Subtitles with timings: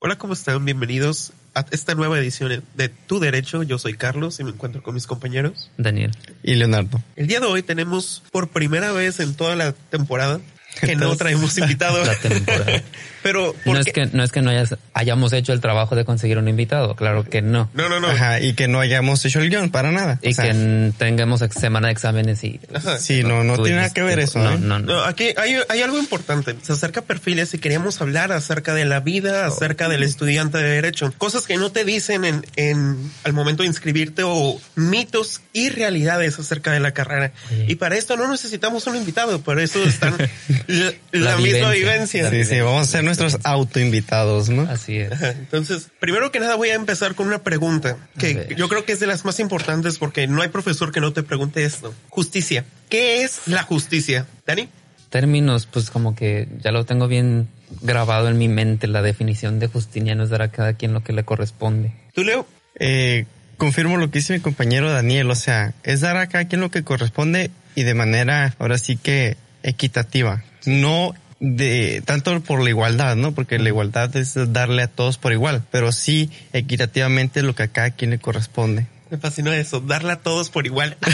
[0.00, 0.64] Hola, ¿cómo están?
[0.64, 3.64] Bienvenidos a esta nueva edición de Tu Derecho.
[3.64, 5.72] Yo soy Carlos y me encuentro con mis compañeros.
[5.76, 6.12] Daniel.
[6.44, 7.02] Y Leonardo.
[7.16, 10.40] El día de hoy tenemos por primera vez en toda la temporada
[10.80, 12.04] que no traemos invitado.
[12.04, 12.82] La temporada.
[13.22, 16.04] Pero No ¿por es que, no es que no hayas- hayamos hecho el trabajo de
[16.04, 17.68] conseguir un invitado, claro que no.
[17.74, 18.06] No, no, no.
[18.06, 20.20] Ajá, y que no hayamos hecho el guion para nada.
[20.22, 22.60] Y O sea, que tengamos semana de exámenes y...
[22.72, 22.96] Ajá.
[22.98, 24.38] Sí, no, no tiene nada que ver eso.
[24.38, 24.58] No, ¿eh?
[24.60, 24.86] no, no.
[24.94, 26.54] No, aquí hay, hay algo importante.
[26.62, 30.68] Se acerca a perfiles y queríamos hablar acerca de la vida, acerca del estudiante de
[30.70, 31.12] derecho.
[31.18, 36.38] Cosas que no te dicen en, en al momento de inscribirte o mitos y realidades
[36.38, 37.32] acerca de la carrera.
[37.66, 40.16] Y para esto no necesitamos un invitado, por eso están
[40.68, 42.28] la, misma vivencia.
[42.28, 42.30] vivencia.
[42.30, 44.62] Sí, sí, vamos a ser nuestros autoinvitados, ¿no?
[44.62, 45.10] Así es.
[45.22, 49.00] Entonces, primero que nada voy a empezar con una pregunta que yo creo que es
[49.00, 51.94] de las más importantes porque no hay profesor que no te pregunte esto.
[52.10, 52.64] Justicia.
[52.90, 54.26] ¿Qué es la justicia?
[54.46, 54.68] Dani?
[55.08, 57.48] Términos, pues como que ya lo tengo bien
[57.80, 61.14] grabado en mi mente, la definición de Justiniano es dar a cada quien lo que
[61.14, 61.92] le corresponde.
[62.14, 62.46] ¿Tú, Leo?
[62.78, 63.24] Eh,
[63.56, 66.70] confirmo lo que dice mi compañero Daniel, o sea, es dar a cada quien lo
[66.70, 73.16] que corresponde y de manera, ahora sí que equitativa, no de tanto por la igualdad,
[73.16, 73.32] ¿no?
[73.32, 77.68] Porque la igualdad es darle a todos por igual, pero sí equitativamente lo que a
[77.68, 78.86] cada quien le corresponde.
[79.10, 80.96] Me fascinó eso, darle a todos por igual.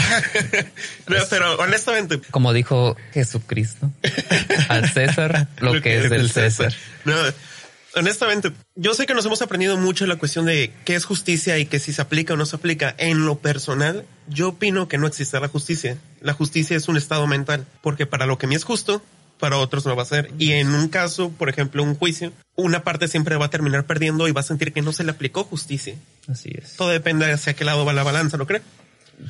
[1.07, 3.91] No, pero honestamente, Como dijo Jesucristo,
[4.69, 6.73] al César lo que es del César.
[7.05, 7.13] No,
[7.95, 11.65] honestamente, yo sé que nos hemos aprendido mucho la cuestión de qué es justicia y
[11.65, 12.93] que si se aplica o no se aplica.
[12.97, 15.97] En lo personal, yo opino que no existe la justicia.
[16.21, 19.01] La justicia es un estado mental, porque para lo que me es justo,
[19.39, 20.31] para otros no va a ser.
[20.37, 24.27] Y en un caso, por ejemplo, un juicio, una parte siempre va a terminar perdiendo
[24.27, 25.95] y va a sentir que no se le aplicó justicia.
[26.27, 26.75] Así es.
[26.75, 28.61] Todo depende hacia qué lado va la balanza, ¿no cree?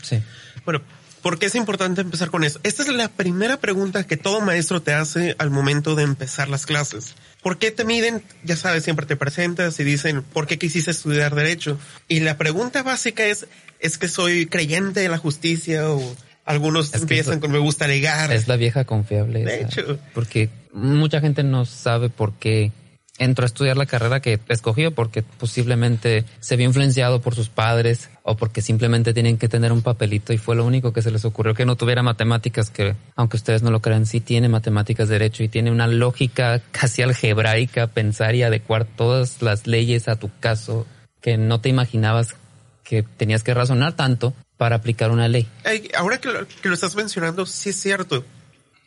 [0.01, 0.21] Sí.
[0.63, 0.81] Bueno,
[1.21, 2.59] ¿por qué es importante empezar con eso?
[2.63, 6.65] Esta es la primera pregunta que todo maestro te hace al momento de empezar las
[6.65, 7.15] clases.
[7.45, 8.23] ¿Por qué te miden?
[8.43, 11.77] Ya sabes, siempre te presentas y dicen, ¿por qué quisiste estudiar derecho?
[12.07, 13.45] Y la pregunta básica es,
[13.79, 16.01] ¿es que soy creyente de la justicia o
[16.43, 18.31] algunos que empiezan con me gusta alegar?
[18.31, 19.45] Es la vieja confiable.
[19.45, 19.67] De esa.
[19.67, 19.99] hecho.
[20.15, 22.71] Porque mucha gente no sabe por qué
[23.17, 28.09] entró a estudiar la carrera que escogió, porque posiblemente se vio influenciado por sus padres
[28.23, 31.25] o porque simplemente tienen que tener un papelito y fue lo único que se les
[31.25, 35.15] ocurrió que no tuviera matemáticas, que aunque ustedes no lo crean, sí tiene matemáticas de
[35.15, 40.29] derecho y tiene una lógica casi algebraica, pensar y adecuar todas las leyes a tu
[40.39, 40.85] caso
[41.21, 42.35] que no te imaginabas
[42.83, 45.47] que tenías que razonar tanto para aplicar una ley.
[45.97, 46.29] Ahora que
[46.69, 48.23] lo estás mencionando, sí es cierto.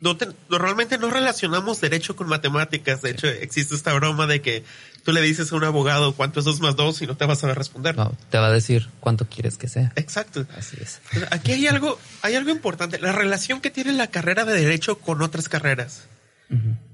[0.00, 3.02] No te- normalmente no relacionamos derecho con matemáticas.
[3.02, 4.62] De hecho, existe esta broma de que
[5.04, 7.42] tú le dices a un abogado cuánto es dos más dos y no te vas
[7.42, 7.96] a responder.
[7.96, 9.92] No, te va a decir cuánto quieres que sea.
[9.96, 10.46] Exacto.
[10.56, 11.00] Así es.
[11.30, 15.20] Aquí hay algo, hay algo importante, la relación que tiene la carrera de derecho con
[15.22, 16.04] otras carreras.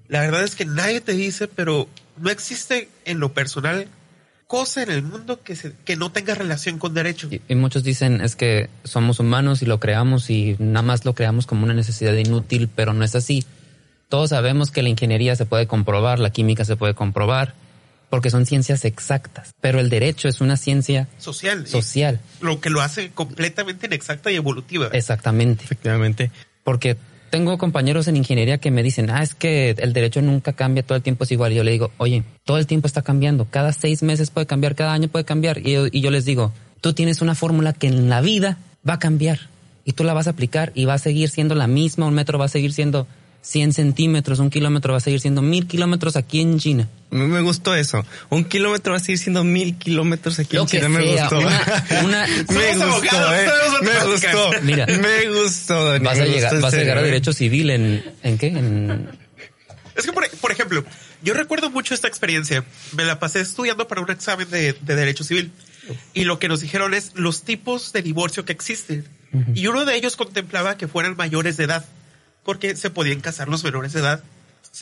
[0.08, 3.86] La verdad es que nadie te dice, pero no existe en lo personal
[4.46, 7.28] cosa en el mundo que se, que no tenga relación con derecho.
[7.30, 11.14] Y, y muchos dicen es que somos humanos y lo creamos y nada más lo
[11.14, 13.44] creamos como una necesidad inútil, pero no es así.
[14.08, 17.54] Todos sabemos que la ingeniería se puede comprobar, la química se puede comprobar,
[18.10, 21.66] porque son ciencias exactas, pero el derecho es una ciencia Social.
[21.66, 22.20] social.
[22.40, 24.88] Lo que lo hace completamente inexacta y evolutiva.
[24.92, 25.64] Exactamente.
[25.64, 26.30] Efectivamente.
[26.62, 26.96] Porque
[27.34, 30.94] tengo compañeros en ingeniería que me dicen, ah, es que el derecho nunca cambia, todo
[30.94, 31.50] el tiempo es igual.
[31.50, 34.76] Y yo le digo, oye, todo el tiempo está cambiando, cada seis meses puede cambiar,
[34.76, 35.58] cada año puede cambiar.
[35.58, 38.58] Y yo, y yo les digo, tú tienes una fórmula que en la vida
[38.88, 39.40] va a cambiar
[39.84, 42.38] y tú la vas a aplicar y va a seguir siendo la misma, un metro
[42.38, 43.08] va a seguir siendo
[43.46, 46.88] 100 centímetros, un kilómetro va a seguir siendo mil kilómetros aquí en China.
[47.10, 48.02] Me, me gustó eso.
[48.30, 50.88] Un kilómetro va a seguir siendo mil kilómetros aquí Lo en Chile.
[50.88, 51.38] Me sea, gustó.
[51.40, 53.84] una- una- me Somos gustó, abogados, eh.
[53.84, 54.50] Me gustó.
[54.62, 54.86] Mira.
[54.86, 56.04] me gustó, Dani.
[56.04, 57.12] Vas a llegar, gustó, en vas a llegar a serio, eh.
[57.12, 58.46] derecho civil en, ¿en qué?
[58.48, 59.08] En,
[59.94, 60.82] Es que, por, por ejemplo,
[61.22, 62.64] yo recuerdo mucho esta experiencia.
[62.96, 65.52] Me la pasé estudiando para un examen de, de Derecho Civil.
[66.14, 69.04] Y lo que nos dijeron es los tipos de divorcio que existen.
[69.54, 71.84] Y uno de ellos contemplaba que fueran mayores de edad.
[72.44, 74.22] Porque se podían casar los menores de edad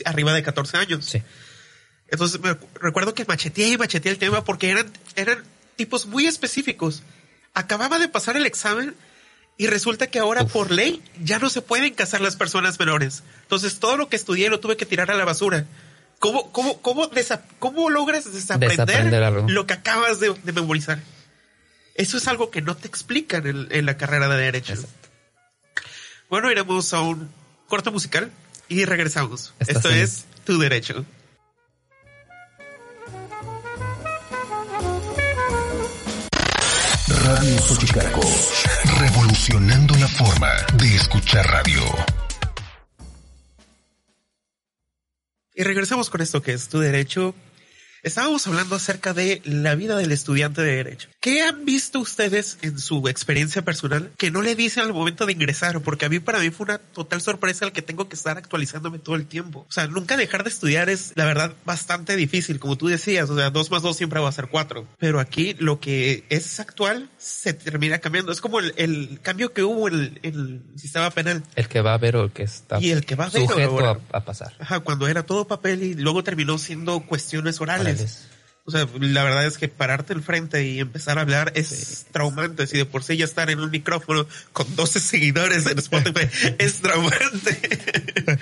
[0.05, 1.05] arriba de 14 años.
[1.05, 1.21] sí.
[2.09, 5.43] Entonces me recuerdo que macheteé y macheteé el tema porque eran, eran
[5.75, 7.01] tipos muy específicos.
[7.55, 8.93] Acababa de pasar el examen
[9.57, 13.23] y resulta que ahora por ley ya no se pueden casar las personas menores.
[13.43, 15.65] Entonces todo lo que estudié lo tuve que tirar a la basura.
[16.19, 18.77] ¿Cómo, cómo, cómo, desa- cómo logras desaprender,
[19.49, 20.99] lo que acabas de, de memorizar?
[21.95, 24.73] Eso es algo que no te explican en, en la carrera de Derecho.
[24.73, 25.09] Exacto.
[26.29, 27.29] Bueno, iremos a un
[27.73, 28.31] corto musical
[28.69, 29.51] y regresamos.
[29.57, 31.03] Esto es Tu Derecho.
[37.07, 38.21] Radio Xochicalco.
[38.99, 41.81] Revolucionando la forma de escuchar radio.
[45.55, 47.33] Y regresamos con esto que es Tu Derecho.
[48.03, 51.07] Estábamos hablando acerca de la vida del estudiante de Derecho.
[51.21, 55.31] ¿Qué han visto ustedes en su experiencia personal que no le dicen al momento de
[55.31, 55.79] ingresar?
[55.79, 58.99] Porque a mí, para mí, fue una total sorpresa el que tengo que estar actualizándome
[58.99, 59.65] todo el tiempo.
[59.69, 63.29] O sea, nunca dejar de estudiar es, la verdad, bastante difícil, como tú decías.
[63.29, 64.85] O sea, dos más dos siempre va a ser cuatro.
[64.99, 68.33] Pero aquí lo que es actual se termina cambiando.
[68.33, 71.41] Es como el, el cambio que hubo en el, sistema penal.
[71.55, 73.43] El que va a ver o el que está Y el que va a ver
[73.43, 74.01] sujeto ahora.
[74.11, 74.53] a, a pasar.
[74.59, 77.92] Ajá, cuando era todo papel y luego terminó siendo cuestiones orales.
[78.65, 82.65] O sea, la verdad es que pararte al frente y empezar a hablar es traumante.
[82.65, 86.29] Si de por sí ya estar en un micrófono con 12 seguidores en Spotify
[86.59, 88.39] es traumante.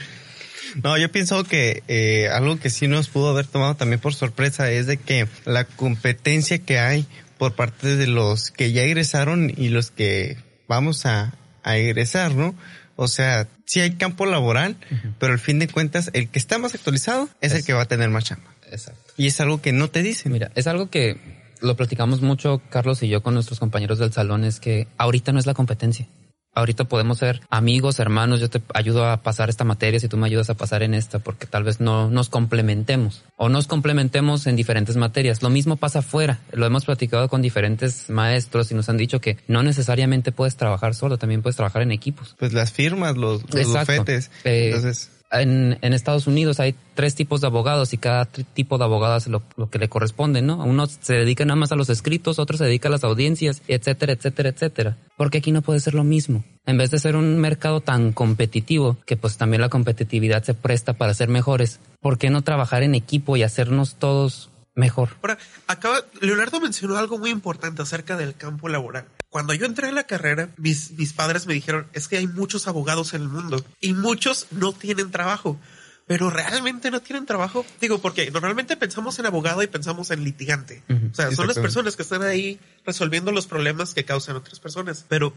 [0.83, 4.71] No, yo pienso que eh, algo que sí nos pudo haber tomado también por sorpresa
[4.71, 7.07] es de que la competencia que hay
[7.37, 10.37] por parte de los que ya egresaron y los que
[10.67, 11.33] vamos a,
[11.63, 12.55] a egresar, ¿no?
[12.95, 14.77] O sea, sí hay campo laboral,
[15.17, 17.87] pero al fin de cuentas el que está más actualizado es, el que va a
[17.87, 18.53] tener más chamba.
[18.71, 19.13] Exacto.
[19.17, 20.31] Y es algo que no te dicen.
[20.31, 24.43] Mira, es algo que lo platicamos mucho Carlos y yo con nuestros compañeros del salón,
[24.43, 26.07] es que ahorita no es la competencia.
[26.53, 30.27] Ahorita podemos ser amigos, hermanos, yo te ayudo a pasar esta materia si tú me
[30.27, 34.57] ayudas a pasar en esta, porque tal vez no nos complementemos o nos complementemos en
[34.57, 35.41] diferentes materias.
[35.41, 39.37] Lo mismo pasa afuera, lo hemos platicado con diferentes maestros y nos han dicho que
[39.47, 42.35] no necesariamente puedes trabajar solo, también puedes trabajar en equipos.
[42.37, 44.29] Pues las firmas, los, los bufetes.
[44.43, 48.83] Eh, Entonces, en, en Estados Unidos hay tres tipos de abogados y cada tipo de
[48.83, 50.63] abogado hace lo, lo que le corresponde, ¿no?
[50.63, 54.13] Uno se dedica nada más a los escritos, otro se dedica a las audiencias, etcétera,
[54.13, 54.97] etcétera, etcétera.
[55.17, 56.43] Porque aquí no puede ser lo mismo.
[56.65, 60.93] En vez de ser un mercado tan competitivo, que pues también la competitividad se presta
[60.93, 65.09] para ser mejores, ¿por qué no trabajar en equipo y hacernos todos mejor?
[65.21, 65.37] Ahora,
[65.67, 69.07] acaba, Leonardo mencionó algo muy importante acerca del campo laboral.
[69.29, 72.67] Cuando yo entré en la carrera, mis, mis padres me dijeron, es que hay muchos
[72.67, 75.59] abogados en el mundo y muchos no tienen trabajo.
[76.07, 77.65] Pero realmente no tienen trabajo.
[77.79, 80.83] Digo, porque normalmente pensamos en abogado y pensamos en litigante.
[80.89, 85.05] O sea, son las personas que están ahí resolviendo los problemas que causan otras personas.
[85.07, 85.33] Pero,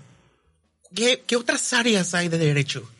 [0.92, 2.90] ¿qué, qué otras áreas hay de derecho?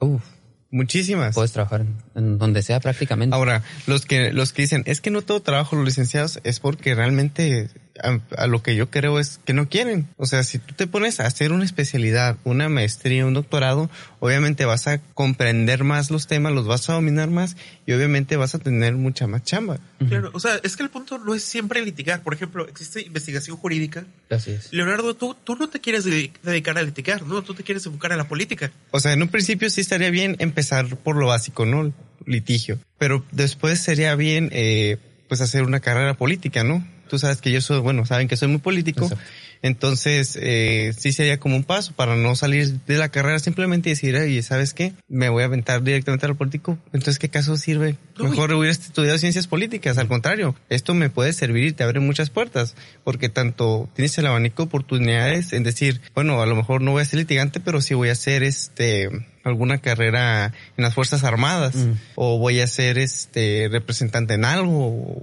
[0.00, 0.22] Uf,
[0.70, 1.34] muchísimas.
[1.34, 1.84] puedes trabajar
[2.14, 3.34] en, donde sea prácticamente.
[3.34, 6.94] Ahora, los que, los que dicen, es que no todo trabajo los licenciados es porque
[6.94, 7.68] realmente
[8.02, 10.08] a, a lo que yo creo es que no quieren.
[10.16, 14.64] O sea, si tú te pones a hacer una especialidad, una maestría, un doctorado, obviamente
[14.64, 17.56] vas a comprender más los temas, los vas a dominar más
[17.86, 19.78] y obviamente vas a tener mucha más chamba.
[20.08, 22.22] Claro, o sea, es que el punto no es siempre litigar.
[22.22, 24.04] Por ejemplo, existe investigación jurídica.
[24.30, 24.72] Así es.
[24.72, 27.42] Leonardo, tú, tú no te quieres dedi- dedicar a litigar, ¿no?
[27.42, 28.72] Tú te quieres enfocar a la política.
[28.90, 31.92] O sea, en un principio sí estaría bien empezar por lo básico, ¿no?
[32.26, 32.78] Litigio.
[32.98, 34.98] Pero después sería bien, eh,
[35.28, 36.86] pues hacer una carrera política, ¿no?
[37.10, 39.06] Tú sabes que yo soy, bueno, saben que soy muy político.
[39.06, 39.24] Exacto.
[39.62, 43.92] Entonces, eh, sí sería como un paso para no salir de la carrera simplemente y
[43.92, 44.94] decir, oye, ¿sabes qué?
[45.08, 46.78] Me voy a aventar directamente a lo político.
[46.86, 47.96] Entonces, ¿qué caso sirve?
[48.18, 48.30] Uy.
[48.30, 49.98] Mejor hubiera estudiado ciencias políticas.
[49.98, 52.74] Al contrario, esto me puede servir y te abre muchas puertas.
[53.04, 57.02] Porque tanto tienes el abanico de oportunidades en decir, bueno, a lo mejor no voy
[57.02, 59.10] a ser litigante, pero sí voy a hacer este,
[59.44, 61.74] alguna carrera en las Fuerzas Armadas.
[61.74, 61.92] Mm.
[62.14, 65.22] O voy a ser este, representante en algo.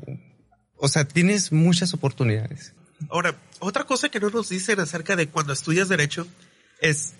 [0.77, 2.73] O- sea, tienes muchas oportunidades.
[3.09, 6.27] Ahora, otra cosa que no nos dicen acerca de cuando estudias derecho
[6.79, 7.13] es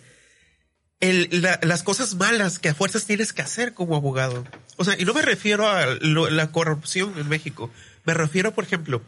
[0.99, 4.45] el, la- las cosas malas que a fuerzas tienes que hacer como abogado.
[4.77, 7.71] O sea, y no me refiero a lo- la corrupción en México.
[8.05, 9.01] Me refiero, por ejemplo,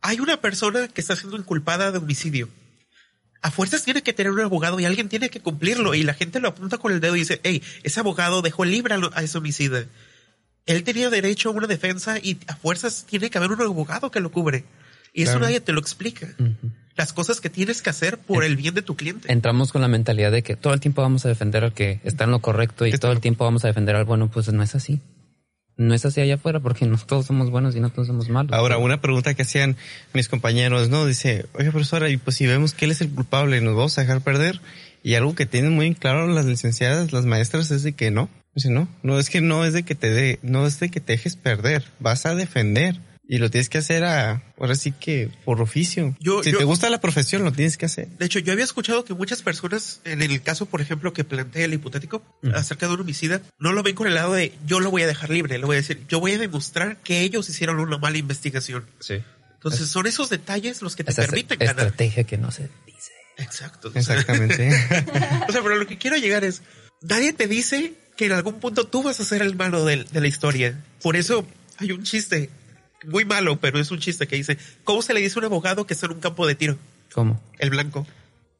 [0.00, 2.48] hay una persona que está siendo inculpada de homicidio.
[3.42, 6.40] A fuerzas tiene que tener un abogado y alguien tiene que cumplirlo y la gente
[6.40, 9.84] lo apunta con el dedo y dice, hey, ese abogado dejó libre a ese homicida.
[10.66, 14.20] Él tenía derecho a una defensa y a fuerzas tiene que haber un abogado que
[14.20, 14.64] lo cubre.
[15.12, 15.46] Y eso Claro.
[15.46, 16.28] nadie te lo explica.
[16.96, 19.32] Las cosas que tienes que hacer por el bien de tu cliente.
[19.32, 22.24] entramos con la mentalidad de que todo el tiempo vamos a defender al que está
[22.24, 24.74] en lo correcto y todo el tiempo vamos a defender al bueno, pues no es
[24.74, 25.00] así.
[25.76, 28.52] No es así allá afuera porque no todos somos buenos y no todos somos malos.
[28.52, 29.76] Ahora, una pregunta que hacían
[30.12, 31.06] mis compañeros, ¿no?
[31.06, 34.02] Dice, oye, profesora, y pues si vemos que él es el culpable, ¿nos vamos a
[34.02, 34.60] dejar perder?
[35.02, 38.28] Y algo que tienen muy claro las licenciadas, las maestras, es de que no.
[38.54, 41.00] Dice, no, no es que no es de que te de, no es de que
[41.00, 43.00] te dejes perder, vas a defender.
[43.32, 46.16] Y lo tienes que hacer a, ahora sí que por oficio.
[46.18, 48.08] Yo- si yo- te gusta la profesión, lo tienes que hacer.
[48.18, 51.64] De hecho, yo había escuchado que muchas personas, en el caso, por ejemplo, que plantea
[51.66, 54.90] el hipotético acerca de un homicida, no lo ven con el lado de yo lo
[54.90, 57.78] voy a dejar libre, le voy a decir, yo voy a demostrar que ellos hicieron
[57.78, 58.84] una mala investigación.
[58.98, 59.22] Sí.
[59.54, 61.76] Entonces, son esos detalles los que te permiten ganar.
[61.86, 62.68] estrategia que no se.
[63.40, 63.90] Exacto.
[63.94, 64.68] Exactamente.
[65.48, 66.62] O sea, pero lo que quiero llegar es,
[67.02, 70.20] nadie te dice que en algún punto tú vas a ser el malo del- de,
[70.20, 70.78] la historia.
[71.02, 71.46] Por eso
[71.78, 72.50] hay un chiste
[73.04, 75.86] muy malo, pero es un chiste que dice, ¿cómo se le dice a un abogado
[75.86, 76.78] que está en un campo de tiro?
[77.12, 77.42] ¿Cómo?
[77.58, 78.06] El blanco.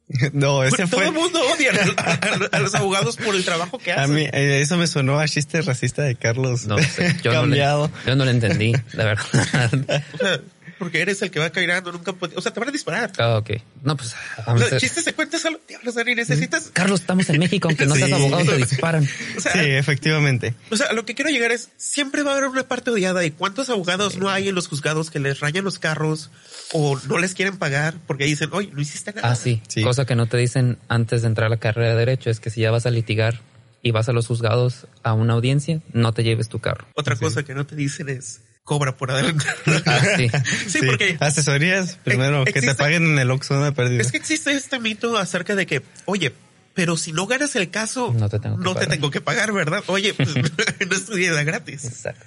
[0.32, 1.06] no, ese Todo fue.
[1.06, 4.14] el mundo odia a, a- a los abogados por el trabajo que A hacen.
[4.16, 6.66] mí, eh, eso me sonó a chiste racista de Carlos.
[6.66, 7.14] No sé.
[7.22, 7.90] Yo no, Cambiado.
[8.04, 10.42] le, yo no lo entendí, la verdad.
[10.80, 12.72] O porque eres el que va caminando en un campo O sea, te van a
[12.72, 13.12] disparar.
[13.18, 13.50] Ah, ok.
[13.82, 14.14] No, pues.
[14.38, 15.60] O vamos a sea, chistes se cuentan solo.
[15.68, 16.70] Diablos, Dani, necesitas.
[16.72, 18.14] Carlos, estamos en México, aunque no seas Sí.
[18.14, 19.06] abogado, te disparan.
[19.36, 20.54] O sea, Sí, efectivamente.
[20.70, 23.24] O sea, lo que quiero llegar es, siempre va a haber una parte odiada.
[23.24, 26.30] ¿Y cuántos abogados no hay en los juzgados que les rayan los carros
[26.72, 29.30] o no les quieren pagar porque dicen, oye, no hiciste nada?
[29.30, 29.62] Ah, sí.
[29.68, 29.82] Sí.
[29.82, 32.50] Cosa que no te dicen antes de entrar a la carrera de Derecho es que
[32.50, 33.40] si ya vas a litigar
[33.82, 36.86] y vas a los juzgados a una audiencia, no te lleves tu carro.
[36.94, 39.54] Otra cosa que no te dicen es, cobra por adelantar.
[39.86, 40.30] Ah, sí.
[40.68, 44.00] sí, porque Asesorías, primero, que te paguen en el Oxxo una pérdida.
[44.00, 46.32] es que existe este mito acerca de que, oye,
[46.74, 48.90] pero si no ganas el caso, No te tengo que no te pagar.
[48.90, 49.82] tengo que pagar, ¿verdad?
[49.88, 50.28] Oye, pues
[50.88, 51.84] no estudié de gratis.
[51.84, 52.24] Exacto.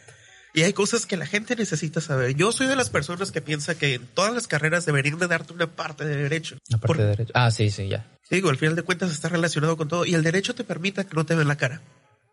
[0.56, 2.36] Y hay cosas que la gente necesita saber.
[2.36, 5.52] Yo soy de las personas que piensa que en todas las carreras deberían de darte
[5.54, 6.58] una parte de derecho.
[6.68, 7.32] Aparte Por- de Derecho.
[7.34, 8.06] Ah, sí, sí, ya.
[8.30, 11.16] Digo, al final de cuentas está relacionado con todo y el derecho te permita que
[11.16, 11.82] no te vean la cara.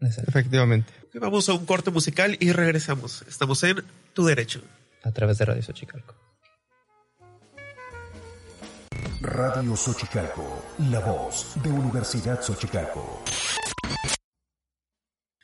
[0.01, 0.31] Exacto.
[0.31, 0.93] Efectivamente.
[1.15, 3.23] Vamos a un corte musical y regresamos.
[3.29, 4.63] Estamos en Tu Derecho.
[5.03, 6.15] A través de Radio Xochicalco.
[9.23, 13.23] Radio Xochicalco, la voz de Universidad Xochicalco.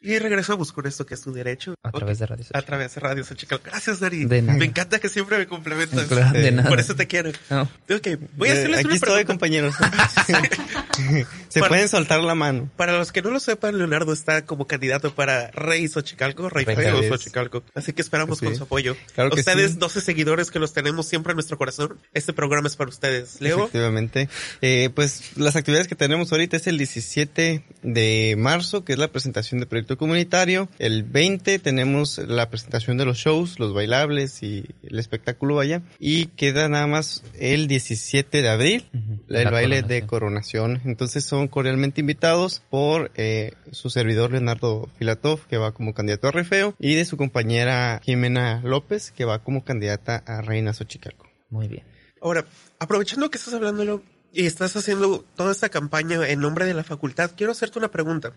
[0.00, 1.75] Y regresamos con esto que es Tu Derecho.
[1.82, 2.66] A través de Radio A Xochicalco.
[2.66, 3.64] través de Radio Xochicalco.
[3.66, 4.25] Gracias, Dari.
[4.25, 4.58] De nada.
[4.58, 6.08] Me encanta que siempre me complementas.
[6.08, 6.68] De nada.
[6.68, 7.32] Por eso te quiero.
[7.50, 7.62] No.
[7.62, 9.26] Ok, voy a Eh, hacerles Aquí una estoy, pregunta.
[9.26, 9.75] compañeros.
[11.56, 12.68] Se Para- pueden soltar la mano.
[12.76, 16.76] Para los que no lo sepan, Leonardo está como candidato para Rey Xochicalco, Rey Rey
[16.76, 17.02] Feo.
[17.02, 17.62] Xochicalco.
[17.75, 18.44] Así que esperamos Sí.
[18.44, 18.94] con su apoyo.
[19.14, 19.78] Claro que ustedes, sí.
[19.78, 23.40] 12 seguidores que los tenemos siempre en nuestro corazón, este programa es para ustedes.
[23.40, 24.28] Leo, Efectivamente.
[24.60, 29.08] Eh, pues las actividades que tenemos ahorita es el 17 de marzo, que es la
[29.08, 30.68] presentación de proyecto comunitario.
[30.78, 35.80] El 20 tenemos la presentación de los shows, los bailables y el espectáculo vaya.
[35.98, 40.82] Y queda nada más el 17 de abril, el La baile de coronación.
[40.84, 46.32] Entonces son cordialmente invitados por eh, su servidor Leonardo Filatov, que va como candidato a
[46.32, 51.26] Refeo, y de su compañera Jimena López, que va como candidata a Reina Xochicalco.
[51.50, 51.84] Muy bien.
[52.20, 52.44] ahora,
[52.78, 57.30] aprovechando que estás hablándolo y estás haciendo toda esta campaña en nombre de la facultad,
[57.36, 58.32] quiero hacerte una pregunta.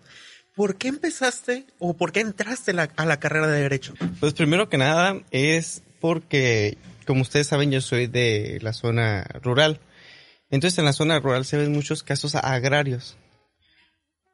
[0.55, 3.93] ¿Por qué empezaste o por qué entraste la- a la carrera de Derecho?
[4.19, 9.79] Pues primero que nada es porque, como ustedes saben, yo soy de la zona rural.
[10.49, 13.17] Entonces en la zona rural se ven muchos casos agrarios.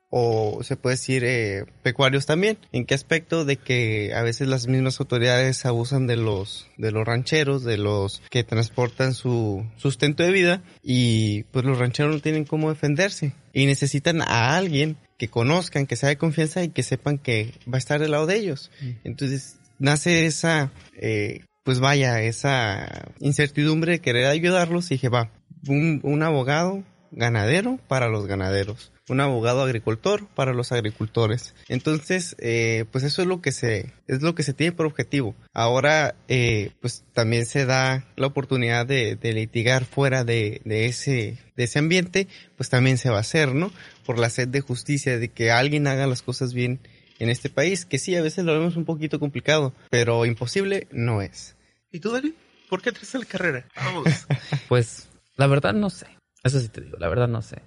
[0.09, 2.57] O se puede decir eh, pecuarios también.
[2.71, 3.43] ¿En qué aspecto?
[3.43, 8.21] De que a veces las mismas autoridades abusan de los, de los rancheros, de los
[8.29, 13.65] que transportan su sustento de vida y pues los rancheros no tienen cómo defenderse y
[13.65, 17.79] necesitan a alguien que conozcan, que sea de confianza y que sepan que va a
[17.79, 18.71] estar del lado de ellos.
[19.03, 25.31] Entonces nace esa, eh, pues vaya, esa incertidumbre de querer ayudarlos y dije, va,
[25.67, 31.55] un, un abogado ganadero para los ganaderos, un abogado agricultor para los agricultores.
[31.67, 35.35] Entonces, eh, pues eso es lo que se, es lo que se tiene por objetivo.
[35.53, 41.37] Ahora, eh, pues también se da la oportunidad de, de litigar fuera de, de ese,
[41.55, 43.71] de ese ambiente, pues también se va a hacer, ¿no?
[44.05, 46.79] Por la sed de justicia, de que alguien haga las cosas bien
[47.19, 51.21] en este país, que sí, a veces lo vemos un poquito complicado, pero imposible no
[51.21, 51.55] es.
[51.91, 52.33] ¿Y tú, Dani?
[52.69, 53.67] ¿Por qué a la carrera?
[53.75, 54.05] Vamos.
[54.67, 56.07] Pues, la verdad no sé.
[56.43, 57.61] Eso sí te digo, la verdad no sé.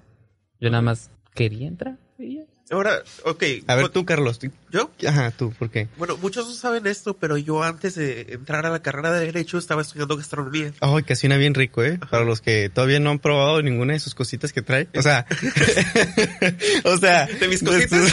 [0.60, 1.98] Yo nada más quería entrar.
[2.18, 2.44] y ya.
[2.70, 3.42] Ahora, ok.
[3.66, 4.38] A ver tú, Carlos,
[4.70, 4.90] ¿Yo?
[5.06, 5.88] ajá, tú, ¿por qué?
[5.96, 9.56] Bueno, muchos no saben esto, pero yo antes de entrar a la carrera de Derecho
[9.56, 10.72] estaba estudiando gastronomía.
[10.80, 11.98] Ay, que suena bien rico, ¿eh?
[12.10, 14.86] Para los que todavía no han probado ninguna de sus cositas que trae.
[14.94, 15.24] O sea,
[16.84, 18.12] o sea, ¿De mis cositas?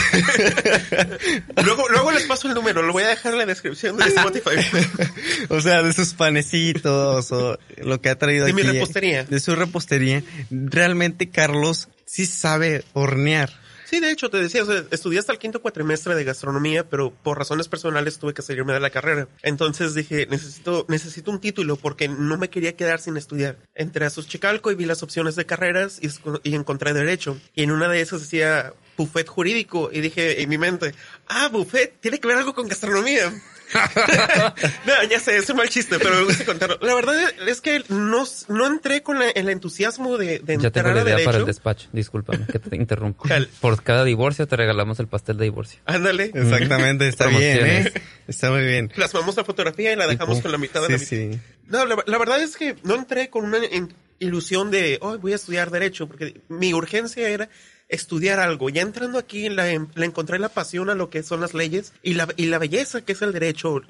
[1.62, 4.56] luego, luego les paso el número, lo voy a dejar en la descripción de Spotify.
[5.50, 9.24] o sea, de sus panecitos o lo que ha traído De mi aquí, repostería.
[9.24, 10.22] De su repostería.
[10.50, 13.65] Realmente Carlos sí sabe hornear.
[13.88, 17.68] Sí, de hecho, te decía, estudié hasta el quinto cuatrimestre de gastronomía, pero por razones
[17.68, 19.28] personales tuve que salirme de la carrera.
[19.42, 23.58] Entonces dije, necesito, necesito un título porque no me quería quedar sin estudiar.
[23.76, 26.08] Entré a Xochicalco y vi las opciones de carreras y,
[26.42, 27.38] y encontré Derecho.
[27.54, 30.92] Y en una de esas decía buffet jurídico y dije en mi mente,
[31.28, 33.32] ah, buffet, tiene que ver algo con gastronomía.
[34.86, 36.78] no, ya sé, es un mal chiste, pero me gusta contarlo.
[36.80, 37.14] La verdad
[37.46, 41.00] es que no, no entré con la- el entusiasmo de, de Ya tengo entrar la
[41.00, 41.46] a idea para el derecho.
[41.46, 41.88] despacho.
[41.92, 43.24] Discúlpame que te interrumpo.
[43.60, 45.80] Por cada divorcio te regalamos el pastel de divorcio.
[45.86, 46.24] Ándale.
[46.34, 47.66] Exactamente, está bien.
[47.66, 47.92] ¿eh?
[48.28, 48.88] Está muy bien.
[48.88, 51.34] Plasmamos la fotografía y la dejamos con la mitad de la Sí, mitad.
[51.36, 51.40] sí.
[51.68, 55.32] No, la, la verdad es que no entré con una en- ilusión de, oh, voy
[55.32, 57.48] a estudiar derecho, porque mi urgencia era
[57.88, 58.68] estudiar algo.
[58.70, 62.14] Ya entrando aquí, la, le encontré la pasión a lo que son las leyes y
[62.14, 63.80] la, y la belleza que es el derecho.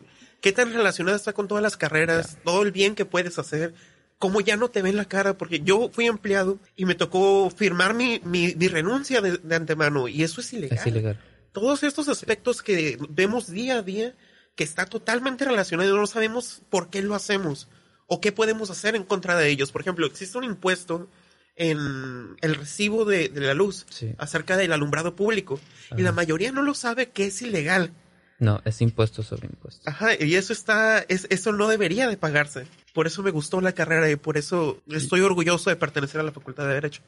[0.41, 3.75] Qué tan relacionada está con todas las carreras, todo el bien que puedes hacer.
[4.19, 7.93] Cómo ya no te ven la cara, porque yo fui empleado y me tocó firmar
[7.95, 11.21] mi, mi, mi renuncia de, de antemano y eso es ilegal Es ilegal.
[11.53, 14.15] todos estos aspectos que vemos día a día,
[14.55, 17.69] que está totalmente relacionado no sabemos por qué lo hacemos
[18.07, 19.71] o qué podemos hacer en contra de ellos.
[19.71, 21.11] Por ejemplo, existe un impuesto
[21.57, 24.13] en el recibo de, de la luz Sí.
[24.19, 25.59] acerca del alumbrado público
[25.97, 27.91] y la mayoría no lo sabe que es ilegal.
[28.39, 29.81] No, es impuesto sobre impuesto.
[29.89, 32.67] Ajá, y eso está, es, eso no debería de pagarse.
[32.93, 36.33] Por eso me gustó la carrera y por eso estoy orgulloso de pertenecer a la
[36.33, 37.01] Facultad de Derecho.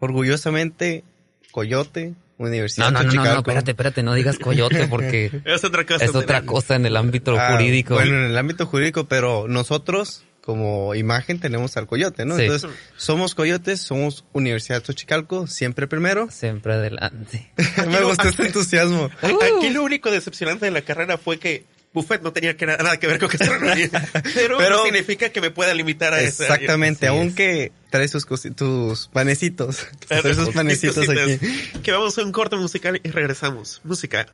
[0.00, 1.04] Orgullosamente,
[1.52, 5.86] Coyote, Universidad No, no, de no, no, espérate, espérate, no digas coyote porque Es otra
[5.86, 6.04] cosa.
[6.04, 7.94] es otra cosa en el ámbito Ah, jurídico.
[7.94, 12.36] Bueno, en el ámbito jurídico, pero nosotros como imagen tenemos al coyote, ¿no?
[12.36, 12.42] Sí.
[12.44, 16.30] Entonces, somos coyotes, somos Universidad Xochicalco, siempre primero.
[16.30, 17.52] Siempre adelante.
[17.90, 19.10] Me gustó este entusiasmo.
[19.20, 22.98] A- Aquí lo único decepcionante de la carrera fue que Buffet no tenía que nada
[22.98, 23.90] que ver con gastronomía.
[24.34, 27.20] Pero, Pero- no significa que me pueda limitar a esa- Exactamente, Así es.
[27.22, 29.86] aunque traes tus, panecitos.
[30.06, 31.38] Traes tus panecitos aquí.
[31.82, 33.80] Que vamos a un corte musical y regresamos.
[33.82, 34.26] Música.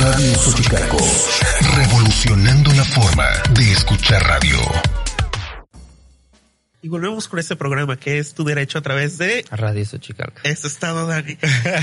[0.00, 0.96] Radio Xochicalco.
[1.76, 4.58] Revolucionando la forma de escuchar radio.
[6.80, 10.40] Y volvemos con este programa que es tu derecho a través de Radio Xochicalco.
[10.44, 11.36] este estado, Dani.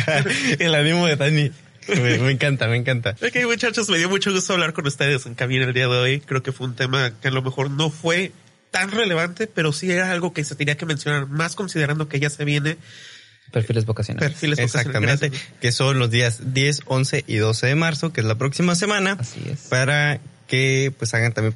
[0.59, 1.51] el ánimo de Dani.
[1.89, 3.15] Me, me encanta, me encanta.
[3.21, 6.19] Ok, muchachos, me dio mucho gusto hablar con ustedes en cabina el día de hoy.
[6.19, 8.31] Creo que fue un tema que a lo mejor no fue
[8.71, 12.31] tan relevante, pero sí era algo que se tenía que mencionar más considerando que ya
[12.31, 12.77] se viene
[13.51, 14.31] Perfiles vocacionales.
[14.31, 15.59] perfiles Exactamente, vocacionales.
[15.61, 19.17] que son los días 10, 11 y 12 de marzo, que es la próxima semana,
[19.19, 19.61] Así es.
[19.69, 21.55] para que pues hagan también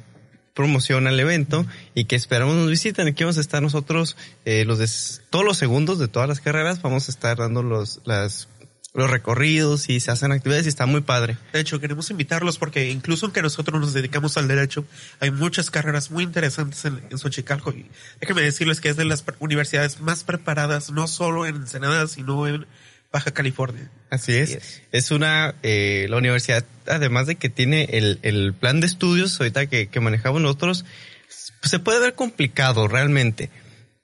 [0.54, 3.08] promoción al evento y que esperamos nos visiten.
[3.08, 4.88] Aquí vamos a estar nosotros, eh, los de
[5.30, 8.48] todos los segundos de todas las carreras, vamos a estar dando los, las,
[8.94, 11.38] los recorridos y se hacen actividades y está muy padre.
[11.52, 14.84] De hecho, queremos invitarlos porque incluso aunque nosotros nos dedicamos al derecho,
[15.20, 17.70] hay muchas carreras muy interesantes en, en Xochicalco.
[17.70, 17.86] Y
[18.20, 22.66] déjenme decirles que es de las universidades más preparadas, no solo en Ensenada, sino en
[23.10, 23.90] Baja California.
[24.10, 24.82] Así es.
[24.90, 25.10] Es.
[25.10, 29.88] Una, eh, la universidad, además de que tiene el, el plan de estudios ahorita que,
[29.88, 30.84] que manejamos nosotros,
[31.62, 33.50] se puede ver complicado realmente,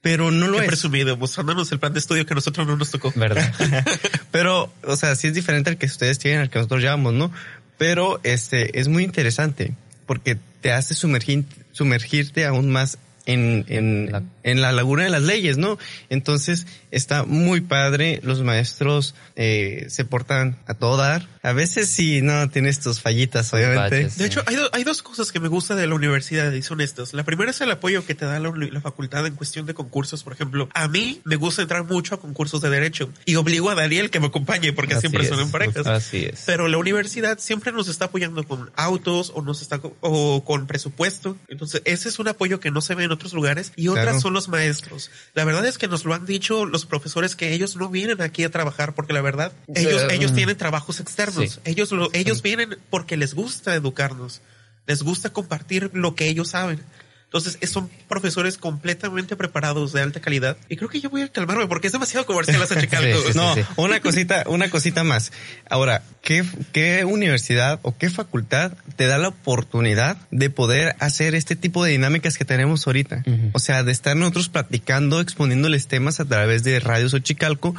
[0.00, 0.68] pero no lo Qué es.
[0.68, 3.12] presumido, mostrándonos el plan de estudio que a nosotros no nos tocó.
[3.16, 3.52] ¿Verdad?
[4.30, 7.32] Pero, o sea, sí es diferente al que ustedes tienen, al que nosotros llevamos, ¿no?
[7.78, 9.72] Pero, este, es muy interesante
[10.06, 15.22] porque te hace sumergir, sumergirte aún más en, en, La- en la laguna de las
[15.22, 15.78] leyes, ¿no?
[16.10, 18.20] Entonces, está muy padre.
[18.22, 21.26] Los maestros, eh, se portan a todo dar.
[21.42, 23.80] A veces sí, no, tienes tus fallitas, obviamente.
[24.02, 24.18] baches.
[24.18, 26.80] De hecho, hay, do- hay dos cosas que me gusta de la universidad y son
[26.80, 27.14] estas.
[27.14, 30.24] La primera es el apoyo que te da la, la facultad en cuestión de concursos.
[30.24, 33.74] Por ejemplo, a mí me gusta entrar mucho a concursos de derecho y obligo a
[33.74, 35.46] Daniel que me acompañe porque Así siempre son es.
[35.46, 35.86] en parejas.
[35.86, 36.42] Así es.
[36.46, 40.66] Pero la universidad siempre nos está apoyando con autos o nos está co- o con
[40.66, 41.36] presupuesto.
[41.48, 44.20] Entonces, ese es un apoyo que no se ve en otros lugares y otras Claro.
[44.20, 45.10] son los maestros.
[45.34, 48.44] La verdad es que nos lo han dicho los profesores que ellos no vienen aquí
[48.44, 50.14] a trabajar porque la verdad ellos Sí.
[50.14, 51.50] ellos tienen trabajos externos.
[51.52, 51.60] Sí.
[51.64, 54.40] Ellos lo, ellos vienen porque les gusta educarnos.
[54.86, 56.80] Les gusta compartir lo que ellos saben.
[57.28, 60.56] Entonces, es- son profesores completamente preparados de alta calidad.
[60.70, 63.18] Y creo que yo voy a calmarme porque es demasiado comercial hasta Chicalco.
[63.18, 63.38] Sí, sí, sí.
[63.38, 65.30] No, una cosita, una cosita más.
[65.68, 71.54] Ahora, ¿qué, ¿qué universidad o qué facultad te da la oportunidad de poder hacer este
[71.54, 73.22] tipo de dinámicas que tenemos ahorita?
[73.52, 77.74] O sea, de estar nosotros platicando, exponiéndoles temas a través de Radio Xochicalco.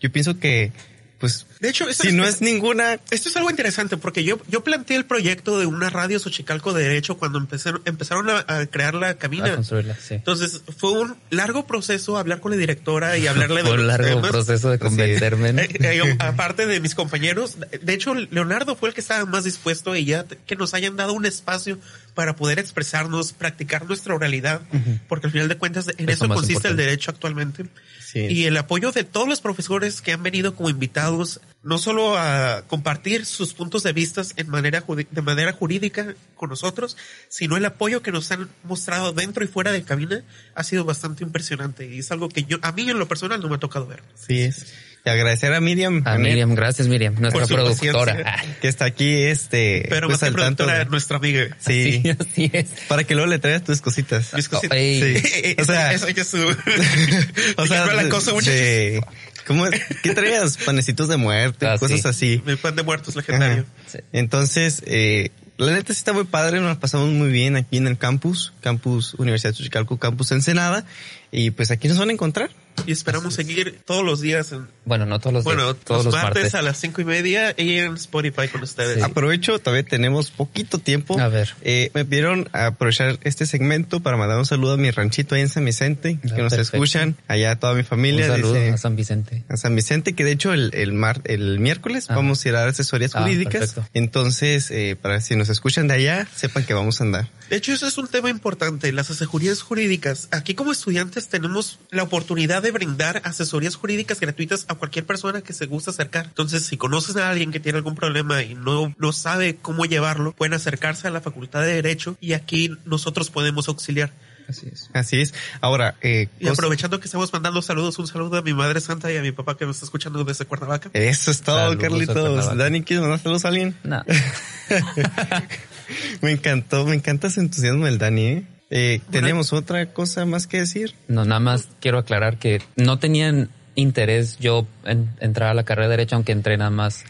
[0.00, 0.72] Yo pienso que,
[1.18, 4.38] pues, De hecho, esto si es- no es ninguna, Esto es algo interesante porque yo,
[4.48, 8.66] yo planteé el proyecto de una radio Xochicalco de Derecho cuando empezaron, empezaron a, a
[8.66, 9.54] crear la A cabina.
[9.54, 10.14] construirla, sí.
[10.14, 14.30] Entonces fue un largo proceso hablar con la directora y hablarle de un largo temas.
[14.30, 15.52] proceso de convencerme.
[15.52, 15.62] ¿no?
[15.62, 19.96] Eh, eh, aparte de mis compañeros, de hecho Leonardo fue el que estaba más dispuesto
[19.96, 21.78] y ya que nos hayan dado un espacio
[22.14, 24.60] para poder expresarnos, practicar nuestra oralidad,
[25.08, 27.66] porque al final de cuentas en Eso consiste el derecho actualmente.
[28.14, 32.64] Y el apoyo de todos los profesores que han venido como invitados, no solo a
[32.66, 36.96] compartir sus puntos de vista en manera de manera jurídica con nosotros,
[37.28, 41.24] sino el apoyo que nos han mostrado dentro y fuera de cabina ha sido bastante
[41.24, 43.86] impresionante y es algo que yo a mí en lo personal no me ha tocado
[43.86, 44.02] ver.
[44.14, 44.72] sí es.
[45.08, 46.02] Y agradecer a Miriam.
[46.04, 48.42] A Miriam, gracias Miriam, nuestra su productora.
[48.60, 49.86] Que está aquí, este.
[49.88, 51.56] Pero pues, más que al tanto productora, de- nuestra amiga.
[51.58, 52.00] Sí.
[52.02, 52.66] sí, así es.
[52.88, 54.34] Para que luego le traigas tus cositas.
[54.34, 54.76] Mis cositas.
[54.76, 54.80] Oh.
[54.82, 55.56] Sí.
[55.58, 56.36] o sea- eso es su.
[57.56, 59.02] O sea, la cosa, de-
[59.46, 59.64] ¿Cómo?
[60.02, 60.58] ¿Qué traías?
[60.58, 62.08] Panecitos de muerte, Ah, cosas sí.
[62.08, 62.42] así.
[62.44, 63.64] Mi pan de muertos legendario.
[63.90, 63.98] Sí.
[64.12, 67.86] Entonces, eh, la neta sí está muy padre, nos la pasamos muy bien aquí en
[67.86, 70.84] el campus, campus Universidad de Chuchicalco, campus Ensenada,
[71.32, 72.50] y pues aquí nos van a encontrar.
[72.86, 74.52] Y esperamos seguir todos los días.
[74.52, 76.54] En, Bueno, no todos los bueno, días, todos los los martes, martes.
[76.54, 78.98] a las cinco y media y en Spotify con ustedes.
[78.98, 79.00] Sí.
[79.02, 81.18] Aprovecho, todavía tenemos poquito tiempo.
[81.18, 81.54] A ver.
[81.62, 85.48] Eh, me pidieron aprovechar este segmento para mandar un saludo a mi ranchito ahí en
[85.48, 86.76] San Vicente, Ah, que nos perfecto.
[86.76, 88.28] escuchan, allá toda mi Un familia.
[88.28, 89.42] saludo dice- a San Vicente.
[89.48, 92.14] a San Vicente, que de hecho el, el, mar, el miércoles Ah.
[92.14, 93.72] vamos a ir a dar asesorías Ah, jurídicas.
[93.72, 93.88] perfecto.
[93.92, 97.28] Entonces, eh, para si nos escuchan de allá, sepan que vamos a andar.
[97.50, 100.28] De hecho, eso es un tema importante, las asesorías jurídicas.
[100.32, 105.54] Aquí como estudiantes tenemos la oportunidad de brindar asesorías jurídicas gratuitas a cualquier persona que
[105.54, 106.26] se gusta acercar.
[106.26, 110.32] Entonces, si conoces a alguien que tiene algún problema y no, no sabe cómo llevarlo,
[110.32, 114.12] pueden acercarse a la Facultad de Derecho y aquí nosotros podemos auxiliar.
[114.46, 114.90] Así es.
[114.94, 115.34] Así es.
[115.60, 119.16] Ahora, eh, Y aprovechando que estamos mandando saludos, un saludo a mi madre santa y
[119.16, 120.90] a mi papá que me está escuchando desde Cuernavaca.
[120.94, 122.56] eso es todo, Saludos Carlitos.
[122.56, 123.76] Dani, ¿quieres mandar saludos a alguien?
[123.84, 124.02] No.
[126.22, 128.44] Me encantó, me encanta ese entusiasmo del Dani, ¿eh?
[128.70, 130.94] Eh, ¿Tenemos otra cosa más que decir?
[131.08, 135.88] No, nada más quiero aclarar que no tenían interés yo en entrar a la carrera
[135.88, 137.04] de derecho, aunque entré nada más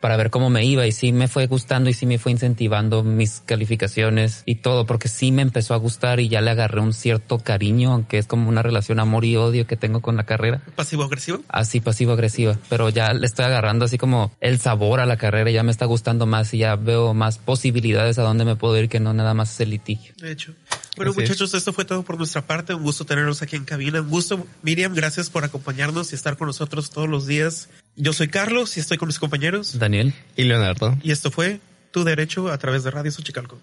[0.00, 3.02] para ver cómo me iba y sí me fue gustando y sí me fue incentivando
[3.02, 6.92] mis calificaciones y todo, porque sí me empezó a gustar y ya le agarré un
[6.92, 10.62] cierto cariño, aunque es como una relación amor y odio que tengo con la carrera.
[10.74, 11.40] Pasivo-agresivo.
[11.48, 15.62] Así pasivo-agresiva, pero ya le estoy agarrando así como el sabor a la carrera, ya
[15.62, 19.00] me está gustando más y ya veo más posibilidades a dónde me puedo ir que
[19.00, 20.14] no nada más ese litigio.
[20.16, 20.54] De hecho.
[21.00, 21.28] Bueno, Así es.
[21.30, 22.74] muchachos, esto fue todo por nuestra parte.
[22.74, 24.02] Un gusto tenerlos aquí en cabina.
[24.02, 24.94] Un gusto, Miriam.
[24.94, 27.70] Gracias por acompañarnos y estar con nosotros todos los días.
[27.96, 29.78] Yo soy Carlos y estoy con mis compañeros.
[29.78, 30.12] Daniel.
[30.36, 30.98] Y Leonardo.
[31.02, 31.60] Y esto fue
[31.90, 33.58] Tu Derecho a través de Radio Xochicalco.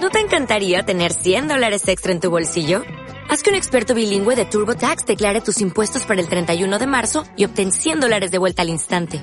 [0.00, 2.82] ¿No te encantaría tener 100 dólares extra en tu bolsillo?
[3.30, 7.24] Haz que un experto bilingüe de TurboTax declare tus impuestos para el 31 de marzo
[7.36, 9.22] y obtén 100 dólares de vuelta al instante.